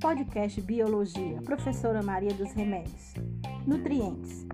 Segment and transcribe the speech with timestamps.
[0.00, 3.14] Podcast Biologia, professora Maria dos Remédios.
[3.66, 4.46] Nutrientes.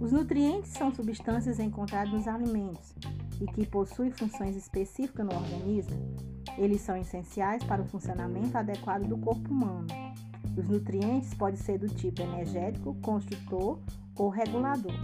[0.00, 2.94] Os nutrientes são substâncias encontradas nos alimentos
[3.40, 6.16] e que possuem funções específicas no organismo.
[6.58, 9.86] Eles são essenciais para o funcionamento adequado do corpo humano.
[10.56, 13.78] Os nutrientes podem ser do tipo energético, construtor
[14.16, 14.94] ou regulador.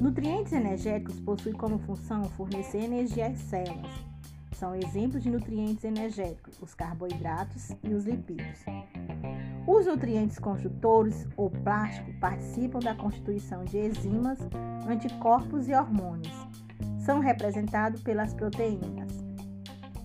[0.00, 3.90] Nutrientes energéticos possuem como função fornecer energia às células.
[4.52, 8.58] São exemplos de nutrientes energéticos os carboidratos e os lipídios.
[9.66, 14.38] Os nutrientes construtores ou plástico participam da constituição de enzimas,
[14.86, 16.46] anticorpos e hormônios.
[16.98, 19.12] São representados pelas proteínas.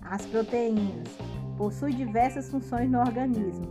[0.02, 1.08] As proteínas
[1.58, 3.66] possuem diversas funções no organismo.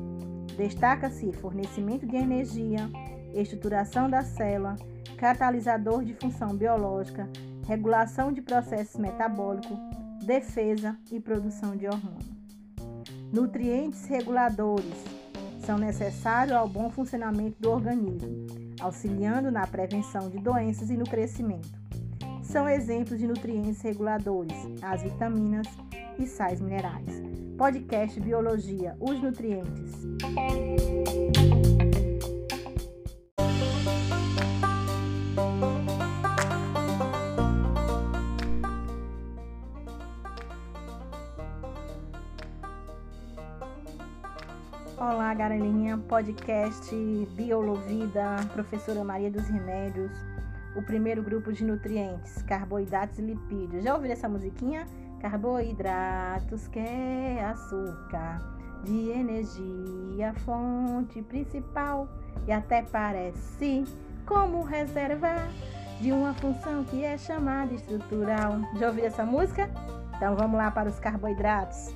[0.55, 2.89] Destaca-se fornecimento de energia,
[3.33, 4.75] estruturação da célula,
[5.21, 7.29] catalisador de função biológica,
[7.67, 9.77] regulação de processos metabólicos,
[10.25, 12.25] defesa e produção de hormônios.
[13.31, 15.05] Nutrientes reguladores
[15.59, 18.47] são necessários ao bom funcionamento do organismo,
[18.81, 21.69] auxiliando na prevenção de doenças e no crescimento.
[22.41, 25.67] São exemplos de nutrientes reguladores as vitaminas
[26.17, 27.21] e sais minerais.
[27.59, 30.01] Podcast Biologia: Os Nutrientes.
[45.01, 46.95] Olá, galerinha, podcast
[47.35, 50.11] Biolovida, professora Maria dos Remédios,
[50.75, 53.83] o primeiro grupo de nutrientes, carboidratos e lipídios.
[53.83, 54.85] Já ouviram essa musiquinha?
[55.19, 58.43] Carboidratos que é açúcar
[58.83, 62.07] de energia, fonte principal
[62.45, 63.83] e até parece
[64.23, 65.33] como reserva
[65.99, 68.59] de uma função que é chamada estrutural.
[68.77, 69.67] Já ouviram essa música?
[70.15, 71.91] Então vamos lá para os carboidratos.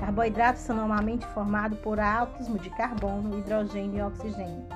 [0.00, 4.66] Carboidratos são normalmente formados por átomos de carbono, hidrogênio e oxigênio.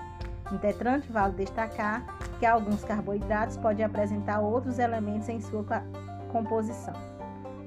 [0.52, 2.04] Entretanto, vale destacar
[2.38, 5.64] que alguns carboidratos podem apresentar outros elementos em sua
[6.30, 6.92] composição.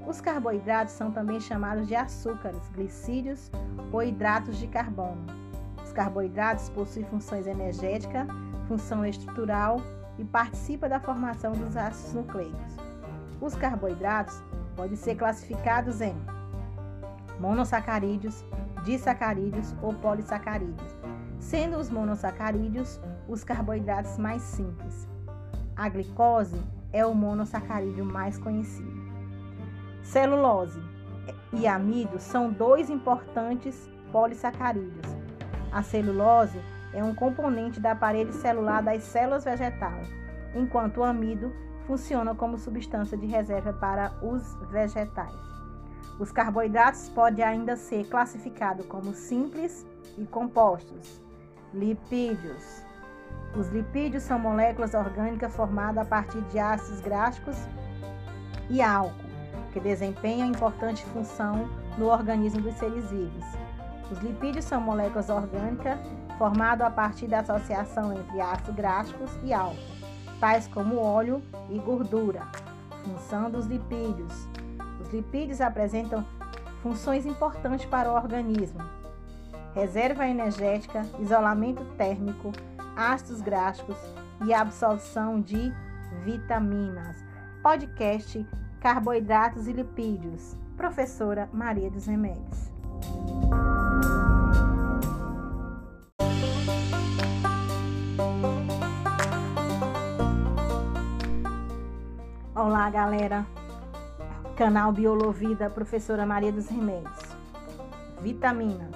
[0.05, 3.51] Os carboidratos são também chamados de açúcares, glicídios
[3.91, 5.25] ou hidratos de carbono.
[5.83, 8.27] Os carboidratos possuem funções energéticas,
[8.67, 9.81] função estrutural
[10.19, 12.77] e participam da formação dos ácidos nucleicos.
[13.41, 14.41] Os carboidratos
[14.75, 16.15] podem ser classificados em
[17.39, 18.45] monossacarídeos,
[18.83, 20.97] disacarídeos ou polissacarídeos,
[21.39, 25.07] sendo os monossacarídeos os carboidratos mais simples.
[25.75, 26.59] A glicose
[26.91, 29.07] é o monossacarídeo mais conhecido.
[30.01, 30.81] Celulose
[31.53, 35.15] e amido são dois importantes polissacarídeos.
[35.71, 36.59] A celulose
[36.93, 40.07] é um componente da parede celular das células vegetais,
[40.55, 41.51] enquanto o amido
[41.85, 45.56] funciona como substância de reserva para os vegetais.
[46.19, 49.85] Os carboidratos podem ainda ser classificados como simples
[50.17, 51.21] e compostos.
[51.71, 52.83] Lipídios.
[53.55, 57.55] Os lipídios são moléculas orgânicas formadas a partir de ácidos gráficos
[58.67, 59.13] e álcool,
[59.71, 61.69] que desempenham importante função
[61.99, 63.45] no organismo dos seres vivos.
[64.11, 65.99] Os lipídios são moléculas orgânicas
[66.39, 69.77] formadas a partir da associação entre ácidos gráficos e álcool,
[70.39, 72.41] tais como óleo e gordura.
[73.03, 74.47] Função dos lipídios
[75.07, 76.25] os lipídios apresentam
[76.83, 78.79] funções importantes para o organismo:
[79.73, 82.51] reserva energética, isolamento térmico,
[82.95, 83.97] ácidos gráficos
[84.45, 85.73] e absorção de
[86.23, 87.25] vitaminas.
[87.63, 88.45] Podcast
[88.79, 90.55] Carboidratos e Lipídios.
[90.75, 92.71] Professora Maria dos Remédios.
[102.53, 103.45] Olá, galera
[104.57, 107.37] canal Biolovida, professora Maria dos Remédios.
[108.19, 108.95] Vitaminas.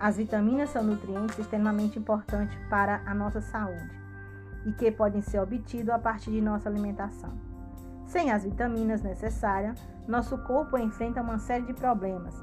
[0.00, 3.88] As vitaminas são nutrientes extremamente importantes para a nossa saúde
[4.66, 7.32] e que podem ser obtidos a partir de nossa alimentação.
[8.06, 12.34] Sem as vitaminas necessárias, nosso corpo enfrenta uma série de problemas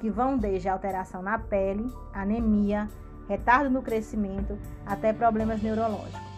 [0.00, 2.88] que vão desde alteração na pele, anemia,
[3.28, 6.28] retardo no crescimento, até problemas neurológicos.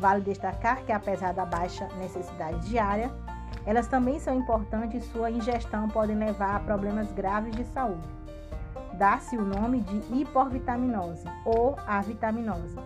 [0.00, 3.12] Vale destacar que, apesar da baixa necessidade diária,
[3.66, 8.08] elas também são importantes e sua ingestão pode levar a problemas graves de saúde.
[8.94, 12.76] Dá-se o nome de hipovitaminose ou avitaminose,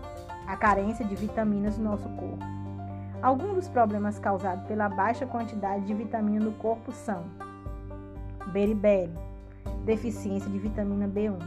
[0.46, 2.44] a carência de vitaminas no nosso corpo.
[3.22, 7.24] Alguns dos problemas causados pela baixa quantidade de vitamina no corpo são
[8.52, 9.12] beriberi,
[9.84, 11.38] deficiência de vitamina B1,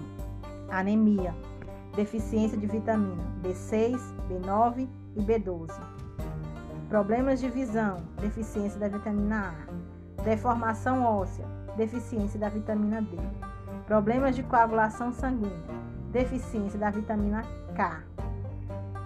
[0.69, 1.35] anemia,
[1.95, 4.00] deficiência de vitamina B6,
[4.30, 5.71] B9 e B12,
[6.89, 11.45] problemas de visão, deficiência da vitamina A, deformação óssea,
[11.75, 13.17] deficiência da vitamina D,
[13.85, 15.51] problemas de coagulação sanguínea,
[16.11, 17.43] deficiência da vitamina
[17.75, 18.03] K,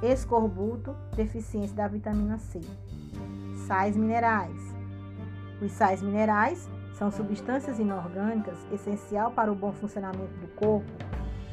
[0.04, 2.62] escorbuto, deficiência da vitamina C,
[3.66, 4.76] sais minerais.
[5.60, 10.92] Os sais minerais são substâncias inorgânicas essencial para o bom funcionamento do corpo,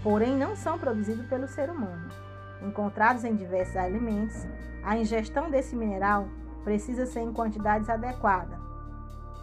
[0.02, 2.27] porém não são produzidos pelo ser humano.
[2.62, 4.46] Encontrados em diversos alimentos,
[4.82, 6.28] a ingestão desse mineral
[6.64, 8.58] precisa ser em quantidades adequadas.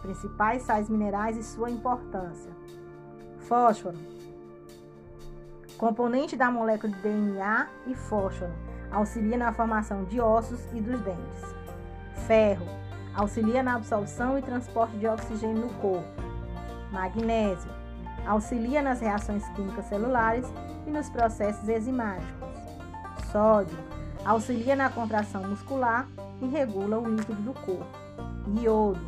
[0.02, 2.50] Principais sais minerais e sua importância.
[3.40, 3.96] Fósforo.
[5.78, 8.52] Componente da molécula de DNA e fósforo.
[8.90, 11.54] Auxilia na formação de ossos e dos dentes.
[12.26, 12.66] Ferro.
[13.14, 16.22] Auxilia na absorção e transporte de oxigênio no corpo.
[16.92, 17.70] Magnésio.
[18.26, 20.46] Auxilia nas reações químicas celulares
[20.86, 22.45] e nos processos enzimáticos.
[23.30, 23.76] Sódio
[24.24, 26.08] auxilia na contração muscular
[26.40, 27.86] e regula o líquido do corpo.
[28.60, 29.00] Iodo,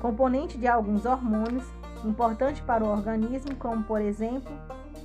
[0.00, 1.64] componente de alguns hormônios
[2.04, 4.52] importante para o organismo, como por exemplo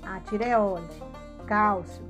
[0.03, 1.03] a tireoide.
[1.45, 2.03] Cálcio,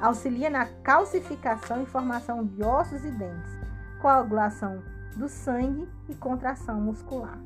[0.00, 3.58] auxilia na calcificação e formação de ossos e dentes,
[4.00, 4.82] coagulação
[5.16, 7.38] do sangue e contração muscular.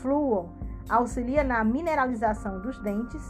[0.00, 0.48] Flúor,
[0.88, 3.22] auxilia na mineralização dos dentes,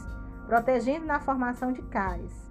[0.46, 2.46] protegendo na formação de cáries.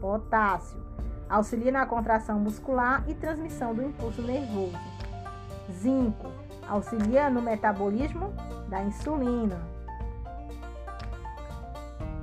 [0.00, 0.80] Potássio,
[1.28, 4.78] Auxilia na contração muscular e transmissão do impulso nervoso.
[5.70, 6.28] Zinco.
[6.66, 8.32] Auxilia no metabolismo
[8.68, 9.60] da insulina.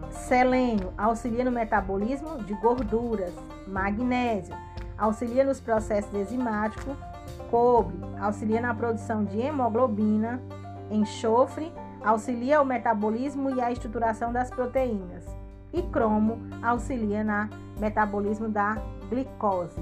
[0.10, 0.92] Selênio.
[0.98, 3.34] Auxilia no metabolismo de gorduras.
[3.68, 4.56] Magnésio.
[4.98, 6.96] Auxilia nos processos enzimáticos.
[7.52, 7.96] Cobre.
[8.20, 10.42] Auxilia na produção de hemoglobina.
[10.90, 11.72] Enxofre.
[12.04, 15.24] Auxilia o metabolismo e a estruturação das proteínas.
[15.76, 18.78] E cromo auxilia na metabolismo da
[19.10, 19.78] glicose.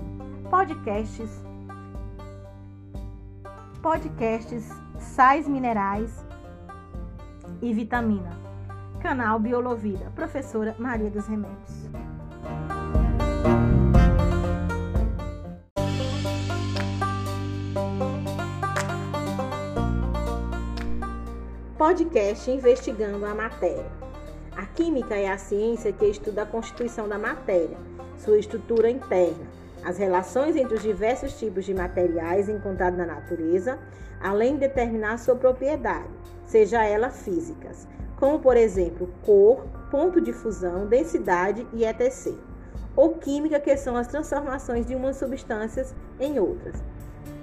[0.50, 1.46] Podcasts,
[3.80, 6.26] podcasts, sais minerais
[7.62, 8.32] e vitamina.
[9.04, 11.88] Canal Biolovida, professora Maria dos Remédios.
[21.78, 24.03] Podcast Investigando a Matéria.
[24.56, 27.78] A química é a ciência que estuda a constituição da matéria
[28.18, 29.46] sua estrutura interna,
[29.84, 33.78] as relações entre os diversos tipos de materiais encontrados na natureza,
[34.22, 36.08] além de determinar sua propriedade,
[36.46, 42.34] seja ela físicas, como por exemplo cor, ponto de fusão, densidade e etc.
[42.96, 46.76] Ou química, que são as transformações de umas substâncias em outras.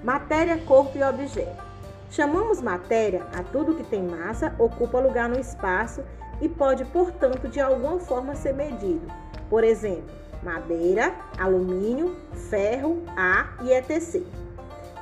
[0.03, 1.71] Matéria, corpo e objeto.
[2.09, 6.03] Chamamos matéria a tudo que tem massa, ocupa lugar no espaço
[6.41, 9.07] e pode, portanto, de alguma forma ser medido.
[9.49, 10.11] Por exemplo,
[10.43, 12.17] madeira, alumínio,
[12.49, 14.23] ferro, ar e etc.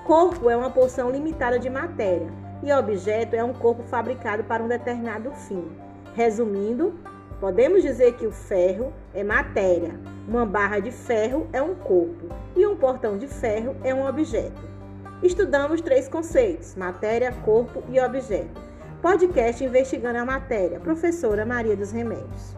[0.05, 2.29] Corpo é uma porção limitada de matéria
[2.62, 5.64] e objeto é um corpo fabricado para um determinado fim.
[6.14, 6.94] Resumindo,
[7.40, 9.94] podemos dizer que o ferro é matéria,
[10.26, 14.61] uma barra de ferro é um corpo e um portão de ferro é um objeto.
[15.23, 18.67] Estudamos três conceitos: matéria, corpo e objeto.
[19.00, 22.57] Podcast Investigando a Matéria, professora Maria dos Remédios.